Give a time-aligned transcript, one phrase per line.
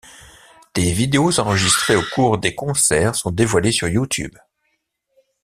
[0.73, 4.33] Des vidéos enregistrées au cours des concerts sont dévoilés sur YouTube.